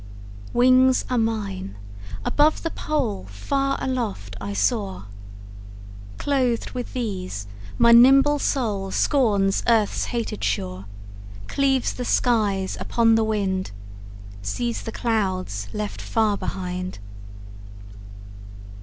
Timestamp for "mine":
1.19-1.77